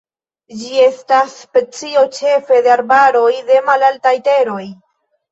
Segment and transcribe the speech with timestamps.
[0.59, 4.63] Ĝi estas specio ĉefe de arbaroj de malaltaj teroj.